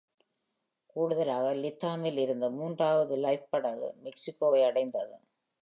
[0.85, 5.15] கூடுதலாக, லித்தாமில் இருந்து மூன்றாவது லைஃப் படகு "மெக்ஸிகோவை" அடைந்தது.